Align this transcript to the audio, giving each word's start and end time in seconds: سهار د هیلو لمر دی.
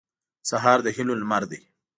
سهار 0.49 0.79
د 0.83 0.87
هیلو 0.95 1.13
لمر 1.21 1.43
دی. 1.51 1.59